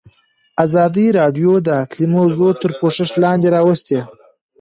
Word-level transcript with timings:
ازادي 0.65 1.07
راډیو 1.19 1.51
د 1.67 1.69
اقلیم 1.83 2.11
موضوع 2.19 2.51
تر 2.61 2.71
پوښښ 2.79 3.09
لاندې 3.23 3.47
راوستې. 3.55 3.99